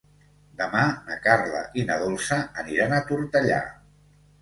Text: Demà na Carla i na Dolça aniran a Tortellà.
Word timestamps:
Demà 0.61 0.81
na 1.09 1.19
Carla 1.27 1.63
i 1.81 1.85
na 1.91 1.99
Dolça 2.07 2.41
aniran 2.65 2.99
a 3.01 3.07
Tortellà. 3.15 3.65